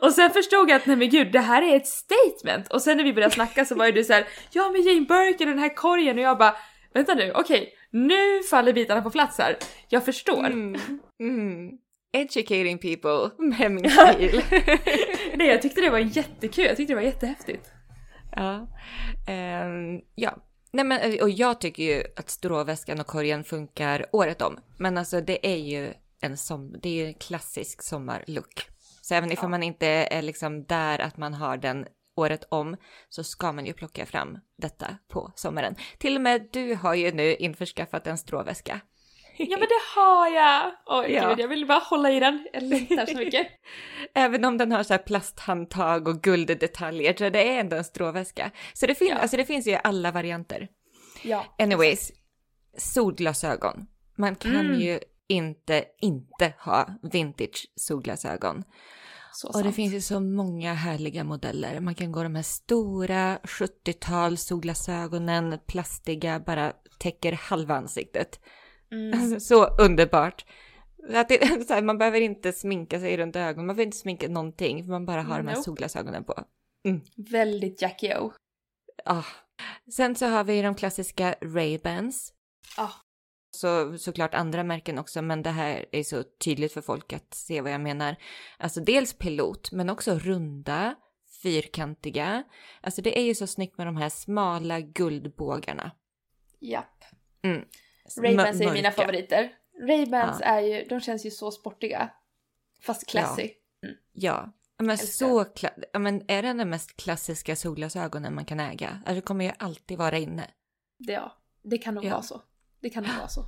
[0.01, 2.73] Och sen förstod jag att nej men gud, det här är ett statement!
[2.73, 5.05] Och sen när vi började snacka så var ju du så här, ja men Jane
[5.05, 6.55] Birkin och den här korgen och jag bara,
[6.93, 9.57] vänta nu, okej, nu faller bitarna på plats här.
[9.89, 10.45] Jag förstår.
[10.45, 10.79] Mm.
[11.23, 11.71] Mm.
[12.13, 14.41] Educating people med min stil.
[15.35, 17.69] Nej, jag tyckte det var jättekul, jag tyckte det var jättehäftigt.
[18.35, 18.67] ja.
[19.27, 20.37] Ehm, ja.
[20.71, 24.59] Nej men och jag tycker ju att stråväskan och korgen funkar året om.
[24.77, 28.67] Men alltså det är ju en, som, det är en klassisk sommarlook.
[29.01, 29.49] Så även ifall Ja.
[29.49, 31.85] man inte är liksom där att man har den
[32.17, 32.77] året om
[33.09, 35.75] så ska man ju plocka fram detta på sommaren.
[35.97, 38.79] Till och med du har ju nu införskaffat en stråväska.
[39.39, 40.71] Ja men det har jag!
[40.85, 41.29] Oj Ja.
[41.29, 42.47] gud, jag vill bara hålla i den.
[42.53, 43.47] Jag längtar så mycket.
[44.13, 48.51] Även om den har så här plasthandtag och gulddetaljer så det är ändå en stråväska.
[48.73, 49.15] Så det, fin- Ja.
[49.15, 50.67] alltså det finns ju alla varianter.
[51.23, 51.45] Ja.
[51.59, 52.11] Anyways,
[52.77, 53.87] solglasögon.
[54.17, 54.79] Man kan Mm.
[54.81, 58.63] ju inte inte ha vintage solglasögon.
[59.37, 59.65] Så Och sant.
[59.65, 61.79] det finns ju så många härliga modeller.
[61.79, 68.39] Man kan gå de här stora 70-tals solglasögonen, plastiga, bara täcker halva ansiktet.
[68.91, 69.19] Mm.
[69.21, 70.45] Alltså, så underbart.
[71.13, 74.27] Att det, så här, man behöver inte sminka sig runt ögonen, man behöver inte sminka
[74.27, 75.63] någonting, för man bara har de här Nope.
[75.63, 76.43] solglasögonen på.
[77.15, 78.31] Väldigt Jackie O.
[79.05, 79.23] Ah.
[79.91, 82.33] Sen så har vi de klassiska Ray-Bans.
[82.77, 82.91] Ah.
[83.57, 87.61] Så såklart andra märken också, men det här är så tydligt för folk att se
[87.61, 88.15] vad jag menar.
[88.57, 90.95] Alltså dels pilot, men också runda,
[91.43, 92.43] fyrkantiga.
[92.81, 95.91] Alltså det är ju så snyggt med de här smala guldbågarna.
[96.59, 97.03] Japp.
[97.41, 97.61] Mm.
[98.21, 99.51] Ray-Bans är mina favoriter.
[99.81, 100.45] Ray-Bans Ja.
[100.45, 102.09] är ju, de känns ju så sportiga.
[102.81, 103.49] Fast classy.
[104.13, 105.07] Ja, men Älskar.
[105.27, 108.89] så kla- ja, men är det den mest klassiska solglasögonen man kan äga?
[108.89, 110.51] Alltså det kommer ju alltid vara inne.
[110.97, 111.31] Ja,
[111.63, 112.09] det kan nog Ja.
[112.11, 112.41] vara så.
[112.81, 113.45] Det kan nog vara så.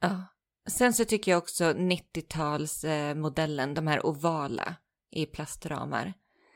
[0.00, 0.24] Ja.
[0.70, 4.74] Sen så tycker jag också 90-talsmodellen, eh, modellen, de här ovala
[5.10, 6.12] i plastramar.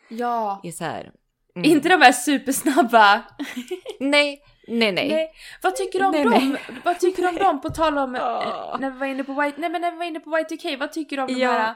[0.08, 0.60] Ja.
[0.64, 1.12] I så här,
[1.56, 1.70] mm.
[1.70, 3.22] Inte de här supersnabba.
[4.00, 5.08] Nej, nej, nej.
[5.08, 5.32] Nej.
[5.62, 6.56] Vad tycker du om Nej, dem?
[6.84, 7.60] Vad tycker du om dem?
[7.60, 8.20] På tal om eh,
[8.80, 10.92] när vi var inne på White, nej men när vi var inne på Y2K, vad
[10.92, 11.52] tycker du om Ja.
[11.52, 11.74] de här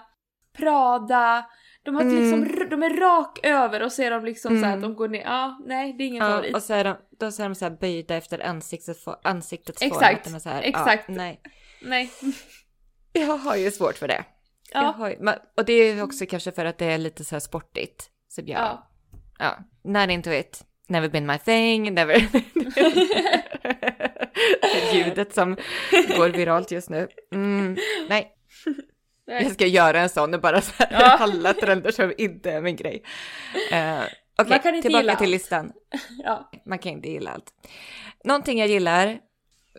[0.57, 1.46] Prada?
[1.84, 2.40] De har ett Mm.
[2.44, 4.90] liksom, de är rak över och ser de liksom så här att Mm.
[4.90, 5.20] de går ner.
[5.22, 6.54] Ja, nej det är ingen Ja, favorit.
[6.54, 9.92] och så är de, då så är de så här böjda efter ansiktets, ansiktets form.
[9.92, 11.04] Exakt, så här, exakt.
[11.08, 11.40] Ja, nej.
[11.82, 12.10] Nej.
[13.12, 14.24] Jag har ju svårt för det.
[14.72, 14.94] Ja.
[15.20, 18.10] ju, och det är också kanske för att det är lite så här sportigt.
[18.28, 18.86] Så jag, Ja.
[19.38, 20.64] Ja, not into it.
[20.88, 22.14] Never been my thing, never...
[24.62, 25.56] Det ljudet som
[26.16, 27.08] går viralt just nu.
[27.34, 27.76] Mm,
[28.08, 28.32] nej,
[29.30, 29.50] jag Nej.
[29.54, 31.16] ska göra en sån och bara så här, Ja.
[31.20, 33.02] alla trender som inte är min grej.
[33.72, 34.02] Uh,
[34.38, 35.72] Okej, inte tillbaka till listan.
[36.24, 36.50] ja.
[36.66, 37.52] Man kan inte gilla allt.
[38.24, 39.18] Någonting jag gillar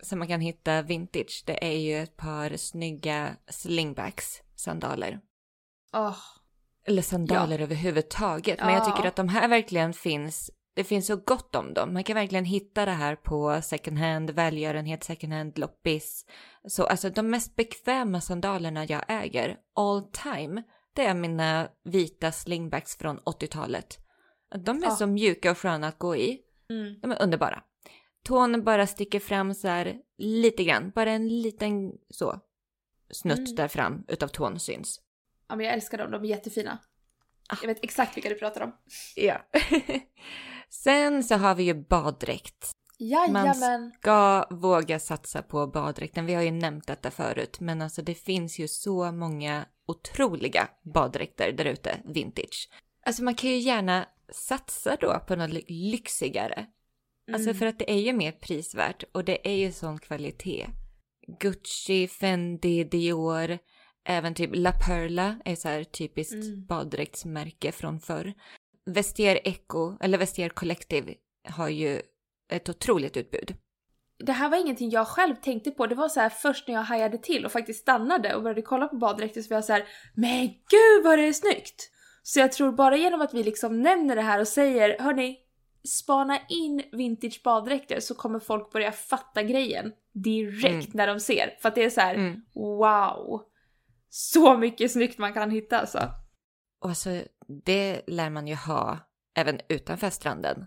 [0.03, 5.19] som man kan hitta vintage, det är ju ett par snygga slingbacks sandaler.
[5.93, 6.17] Åh.
[6.87, 8.59] Eller sandaler överhuvudtaget.
[8.59, 8.85] Men jag Ja.
[8.95, 10.51] tycker att de här verkligen finns.
[10.73, 11.93] Det finns så gott om dem.
[11.93, 16.25] Man kan verkligen hitta det här på second hand, välgörenhet, second hand, loppis.
[16.67, 20.63] Så alltså de mest bekväma sandalerna jag äger all time,
[20.95, 23.97] det är mina vita slingbacks från 80-talet.
[24.65, 24.91] De är Ja.
[24.95, 26.39] så mjuka och sköna att gå i.
[26.69, 26.99] Mm.
[27.01, 27.63] De är underbara.
[28.23, 32.39] Tån bara sticker fram så här lite grann, bara en liten så
[33.13, 33.55] snutt Mm.
[33.55, 34.99] där fram utav tån syns.
[35.49, 36.79] Ja men jag älskar dem, de är jättefina.
[37.49, 37.57] Ah.
[37.61, 38.71] Jag vet exakt vilka du pratar om.
[39.15, 39.41] Ja.
[40.73, 42.71] Sen så har vi ju baddräkt.
[42.99, 43.91] Jajamän.
[43.99, 46.25] Ska våga satsa på baddräkten.
[46.25, 51.51] Vi har ju nämnt detta förut, men alltså det finns ju så många otroliga baddräkter
[51.51, 52.69] där ute, vintage.
[53.05, 56.65] Alltså man kan ju gärna satsa då på något ly- lyxigare.
[57.33, 57.59] Alltså Mm.
[57.59, 60.67] för att det är ju mer prisvärt och det är ju sån kvalitet.
[61.39, 63.57] Gucci, Fendi, Dior,
[64.05, 66.65] även typ La Perla är så här typiskt Mm.
[66.65, 68.33] baddräktsmärke från förr.
[68.93, 71.13] Vestiaire Eco, eller Vestiaire Collective
[71.49, 72.01] har ju
[72.51, 73.55] ett otroligt utbud.
[74.25, 75.87] Det här var ingenting jag själv tänkte på.
[75.87, 78.87] Det var så här först när jag hajade till och faktiskt stannade och började kolla
[78.87, 81.91] på baddräkter så var jag så här, men gud vad det är snyggt!
[82.23, 85.37] Så jag tror bara genom att vi liksom nämner det här och säger, hörni,
[85.87, 90.91] spana in vintage baddräkter så kommer folk börja fatta grejen direkt Mm.
[90.93, 91.57] när de ser.
[91.61, 92.41] För att det är så här, Mm.
[92.55, 93.41] wow!
[94.09, 95.99] Så mycket snyggt man kan hitta alltså.
[96.81, 97.09] Och alltså,
[97.65, 98.99] det lär man ju ha
[99.35, 100.65] även utanför stranden.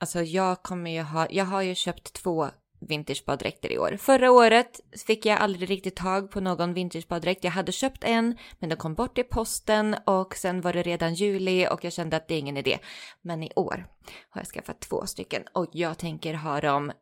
[0.00, 2.48] Alltså jag kommer ju ha, jag har ju köpt två
[2.80, 3.96] vintagebaddräkter i år.
[4.00, 7.44] Förra året fick jag aldrig riktigt tag på någon vintagebaddräkt.
[7.44, 11.14] Jag hade köpt en, men den kom bort i posten och sen var det redan
[11.14, 12.78] juli och jag kände att det är ingen idé.
[13.22, 13.86] Men i år
[14.30, 16.92] har jag skaffat två stycken och jag tänker ha dem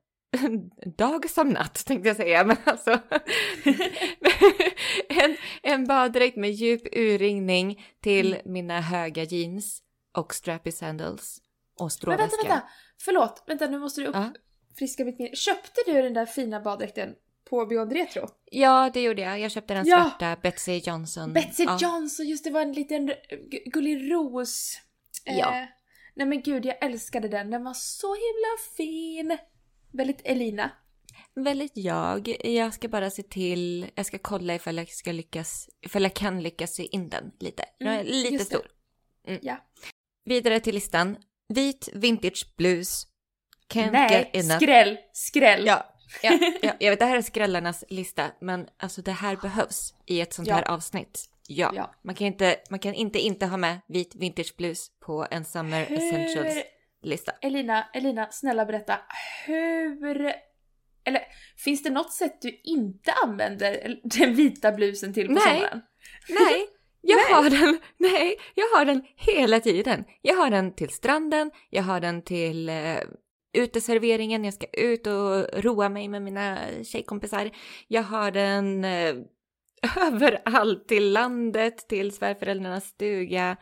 [0.97, 2.91] dag som natt tänkte jag säga, men alltså
[5.09, 9.83] en, en baddräkt med djup urringning till mina höga jeans
[10.17, 11.39] och strappy sandals
[11.79, 12.23] och Men stråväska.
[12.37, 12.69] vänta, vänta!
[13.05, 14.31] Förlåt, vänta nu måste du Ja.
[14.71, 15.37] uppfriska mitt minne.
[15.37, 17.15] Köpte du den där fina baddräkten
[17.51, 18.29] på Beyond Retro?
[18.51, 19.41] Ja, det gjorde jag.
[19.41, 19.97] Jag köpte den Ja.
[19.97, 21.33] svarta Betsy Johnson.
[21.33, 21.79] Betsy ja.
[21.81, 24.81] Johnson, just det var en liten gu- gullig ros.
[25.25, 25.55] Ja.
[25.61, 25.65] Eh,
[26.15, 27.51] nej men gud, jag älskade den.
[27.51, 29.39] Den var så himla fin.
[29.97, 30.71] Väldigt Elina.
[31.35, 32.37] väldigt jag.
[32.45, 36.43] Jag ska bara se till, jag ska kolla ifall jag ska lyckas, ifall jag kan
[36.43, 37.65] lyckas sy in den lite.
[37.81, 38.67] Mm, lite stor.
[39.29, 39.41] Mm.
[39.43, 39.57] Ja.
[40.25, 41.17] Vidare till listan.
[41.49, 43.07] Vit vintage blues.
[43.75, 44.57] Can't Nej, get enough.
[44.61, 45.67] skräll, skräll.
[45.67, 49.95] Ja, ja, ja, jag vet det här är skrällarnas lista, men alltså det här behövs
[50.07, 50.55] i ett sånt Ja.
[50.55, 51.31] här avsnitt.
[51.49, 51.95] Ja, Ja.
[52.05, 55.83] Man, kan inte, man kan inte inte ha med vit vintage blues på en Summer
[55.83, 56.63] Essentials Hur,
[57.05, 57.33] lista.
[57.41, 58.99] Elina, Elina, snälla berätta.
[59.47, 60.33] Hur...
[61.07, 61.23] Eller
[61.57, 65.43] finns det något sätt du inte använder den vita blusen till på Nej.
[65.43, 65.81] sommaren?
[66.29, 66.67] Nej,
[67.01, 67.33] jag Nej.
[67.33, 67.79] har den.
[67.97, 70.05] Nej, jag har den hela tiden.
[70.23, 72.99] Jag har den till stranden, jag har den till eh,
[73.55, 77.51] uteserveringen, jag ska ut och roa mig med mina tjejkompisar.
[77.89, 79.15] Jag har den eh,
[80.07, 83.57] överallt, till landet, till svärföräldrarnas stuga.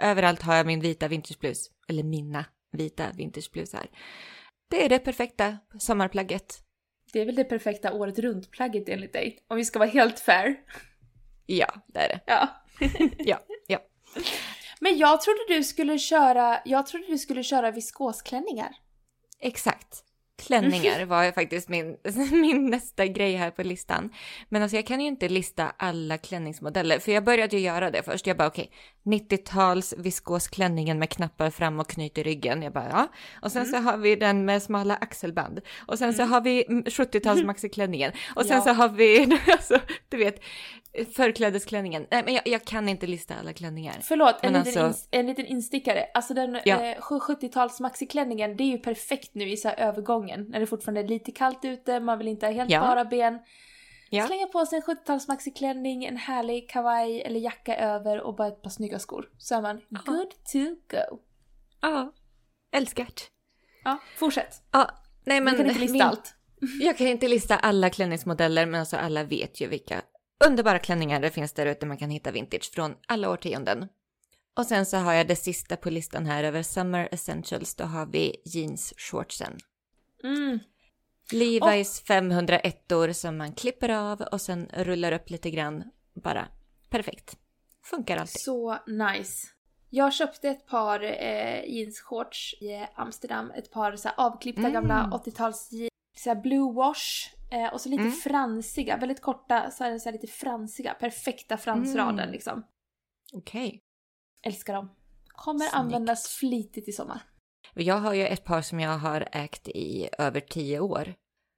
[0.00, 3.86] Överallt har jag min vita vintageblus, eller mina vita vintageblusar.
[4.70, 6.58] Det är det perfekta sommarplagget.
[7.12, 9.38] Det är väl det perfekta året runt-plagget enligt dig?
[9.48, 10.56] Om vi ska vara helt fair.
[11.46, 12.20] Ja, det är det.
[12.26, 12.48] Ja.
[13.18, 13.78] Ja, ja.
[14.80, 18.76] Men jag trodde du skulle köra, jag trodde du skulle köra viskosklänningar.
[19.40, 20.04] Exakt.
[20.40, 21.96] Klänningar var ju faktiskt min,
[22.32, 24.10] min nästa grej här på listan.
[24.48, 28.02] Men alltså jag kan ju inte lista alla klänningsmodeller, för jag började ju göra det
[28.02, 28.26] först.
[28.26, 28.70] Jag bara okej,
[29.04, 32.62] 90-tals viskosklänningen med knappar fram och knyt i ryggen.
[32.62, 33.08] Jag bara ja.
[33.42, 35.60] Och sen så har vi den med smala axelband.
[35.86, 38.12] Och sen så har vi mm, 70-tals maxiklänningen.
[38.36, 38.62] Och sen Ja.
[38.62, 40.40] så har vi, alltså du vet,
[41.16, 42.06] förklädesklänningen.
[42.10, 43.94] Nej men jag, jag kan inte lista alla klänningar.
[44.02, 46.06] Förlåt, en, Men liten, alltså- en liten instickare.
[46.14, 46.84] Alltså den Ja.
[46.84, 49.74] eh, 70-tals maxiklänningen, det är ju perfekt nu i så här
[50.30, 50.50] övergången.
[50.50, 52.80] När det fortfarande är lite kallt ute, man vill inte ha helt Ja.
[52.80, 53.38] bara ben.
[54.10, 54.26] Ja.
[54.26, 58.62] Slänga på sig en 70-tals maxiklänning, en härlig kavaj eller jacka över och bara ett
[58.62, 59.28] par snygga skor.
[59.38, 61.18] Så är man good to go.
[61.80, 62.12] Ja,
[62.72, 63.30] älskat.
[63.84, 64.62] Ja, fortsätt.
[64.72, 64.90] Ja,
[65.24, 66.34] nej Men du kan inte lista min- allt.
[66.80, 70.02] Jag kan inte lista alla klänningsmodeller, men alltså alla vet ju vilka
[70.44, 73.88] underbara klänningar det finns där ute man kan hitta vintage från alla årtionden.
[74.56, 77.74] Och sen så har jag det sista på listan här över Summer Essentials.
[77.74, 79.58] Då har vi jeansshortsen.
[80.24, 80.58] Mm.
[81.32, 85.84] Levi's 501 år som man klipper av och sen rullar upp lite grann.
[86.14, 86.48] Bara
[86.90, 87.36] perfekt.
[87.84, 88.40] Funkar alltid.
[88.40, 89.48] Så nice.
[89.90, 93.50] Jag köpte ett par eh, jeansshorts i Amsterdam.
[93.50, 94.72] Ett par så här, avklippta Mm.
[94.72, 96.42] gamla 80-tals jeans.
[96.42, 97.34] Blue wash.
[97.52, 98.12] Eh, och så lite Mm.
[98.14, 100.94] fransiga, väldigt korta, så här, så här lite fransiga.
[100.94, 102.30] Perfekta fransraden Mm.
[102.32, 102.62] liksom.
[103.32, 103.82] Okej.
[104.42, 104.90] Älskar dem.
[105.28, 105.74] Kommer Snyggt.
[105.74, 107.20] användas flitigt i sommar.
[107.74, 111.14] Jag har ju ett par som jag har ägt i över tio år.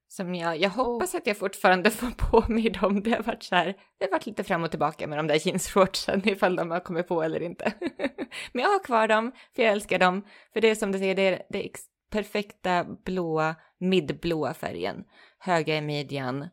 [0.07, 3.03] Som jag, jag hoppas att jag fortfarande får på mig dem.
[3.03, 3.65] Det har varit så här,
[3.97, 7.07] det har varit lite fram och tillbaka med de där jeansshortsen ifall de har kommit
[7.07, 7.73] på eller inte.
[8.53, 10.25] Men jag har kvar dem, för jag älskar dem.
[10.53, 15.03] För det är som du säger, det är det ex- perfekta blåa, midblåa färgen.
[15.39, 16.49] Höga i midjan,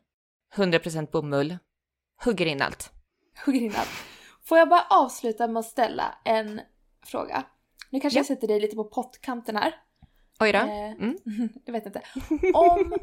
[0.55, 1.57] 100% bomull,
[2.23, 2.91] hugger in allt.
[3.45, 3.89] Hugger in allt.
[4.43, 6.61] Får jag bara avsluta med att ställa en
[7.05, 7.43] fråga?
[7.91, 8.19] Nu kanske Ja.
[8.19, 9.73] jag sätter dig lite på pottkanten här.
[10.39, 10.59] Oj då.
[10.59, 11.17] Eh, Mm.
[11.65, 12.01] jag vet inte.
[12.53, 12.93] Om...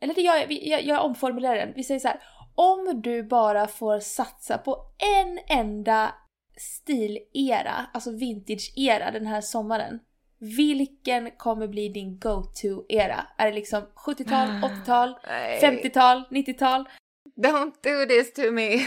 [0.00, 1.72] Eller jag, jag, jag omformulerar den.
[1.76, 2.20] Vi säger så här.
[2.54, 4.76] Om du bara får satsa på
[5.18, 6.14] en enda
[6.56, 9.98] stilera, alltså vintage-era den här sommaren.
[10.40, 13.26] Vilken kommer bli din go-to-era?
[13.38, 15.60] Är det liksom 70-tal, 80-tal, Nej.
[15.62, 16.88] 50-tal, 90-tal?
[17.36, 18.68] Don't do this to me.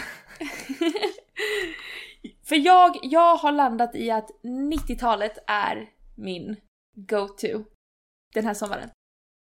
[2.44, 6.56] För jag, jag har landat i att 90-talet är min
[6.94, 7.64] go-to
[8.34, 8.90] den här sommaren.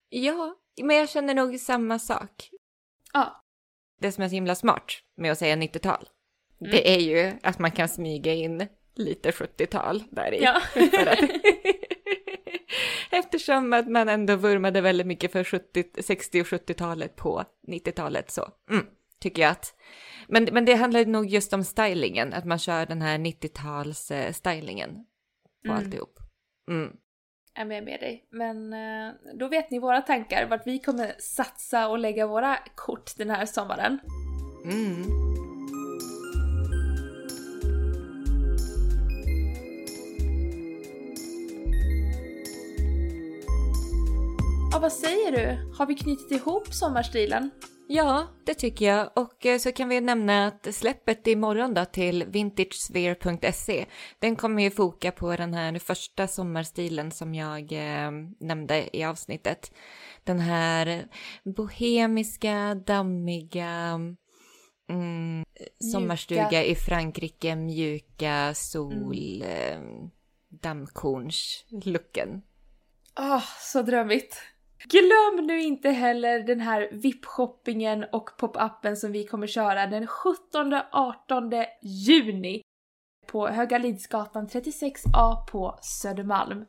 [0.08, 2.50] Ja, men jag känner nog samma sak.
[3.12, 3.42] Ja.
[4.00, 6.08] Det som är så himla smart med att säga 90-tal,
[6.60, 6.70] Mm.
[6.70, 10.42] det är ju att man kan smyga in lite 70-tal där i.
[10.42, 10.60] Ja.
[13.10, 18.48] Eftersom att man ändå vurmade väldigt mycket för 70, 60 och 70-talet på 90-talet så
[18.70, 18.86] mm,
[19.20, 19.74] tycker jag att.
[20.28, 24.32] Men, men det handlar nog just om stylingen, att man kör den här 90-tals eh,
[24.32, 24.90] stylingen
[25.66, 25.76] på Mm.
[25.84, 26.18] alltihop.
[26.70, 26.90] Mm.
[27.54, 28.28] är med med dig.
[28.30, 33.12] Men eh, då vet ni våra tankar vart vi kommer satsa och lägga våra kort
[33.16, 33.98] den här sommaren.
[34.64, 35.04] Mm.
[44.72, 45.72] Ja, vad säger du?
[45.78, 47.50] Har vi knutit ihop sommarstilen?
[47.88, 49.10] Ja, det tycker jag.
[49.16, 53.86] Och eh, så kan vi nämna att släppet imorgon då till vintagesphere.se,
[54.18, 58.10] den kommer ju foka på den här första sommarstilen som jag eh,
[58.40, 59.72] nämnde i avsnittet.
[60.24, 61.08] Den här
[61.44, 64.00] bohemiska, dammiga,
[64.88, 65.44] mm,
[65.92, 69.80] sommarstuga i Frankrike, mjuka, sol, eh,
[70.48, 72.42] dammkorns-looken.
[73.18, 74.36] Åh, så drömmigt.
[74.84, 81.64] Glöm nu inte heller den här VIP-shoppingen och pop-appen som vi kommer köra den 17-18
[81.82, 82.62] juni
[83.26, 86.64] på Höga Lidsgatan 36A på Södermalm.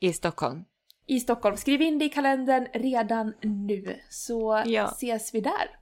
[0.00, 0.64] I Stockholm.
[1.06, 1.56] I Stockholm.
[1.56, 4.84] Skriv in det i kalendern redan nu så Ja.
[4.84, 5.76] ses vi där.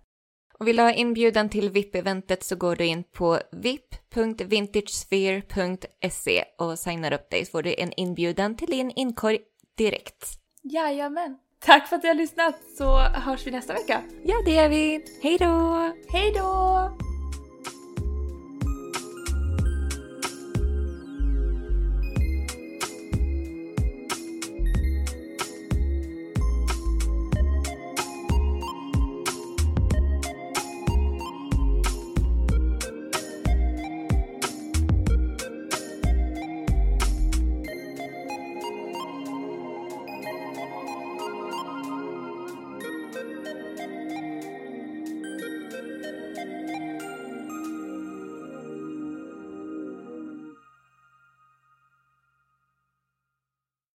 [0.59, 7.13] Och vill du ha inbjudan till VIP-eventet så går du in på vip.vintagesphere.se och signar
[7.13, 9.39] upp dig så får du en inbjudan till din inkorg
[9.77, 10.25] direkt.
[10.63, 11.39] Jajamän.
[11.61, 14.03] Tack för att du har lyssnat så hörs vi nästa vecka.
[14.25, 15.05] Ja, det gör vi.
[15.23, 15.93] Hej då!
[16.09, 17.08] Hej då!